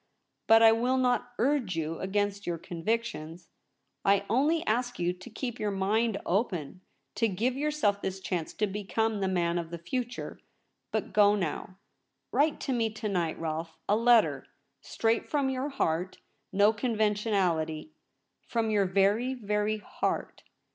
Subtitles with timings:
[0.47, 3.49] But I will not urge you against your convictions.
[4.03, 6.81] I only ask you to keep your mind open—
[7.17, 10.39] to give yourself this chance to become the man of the future.
[10.91, 11.77] But go now.
[12.31, 14.47] Write to me to night, Rolfe— a letter
[14.81, 16.17] straight from your heart—
[16.51, 17.91] no conventionality!
[18.47, 20.41] From your very, very heart.'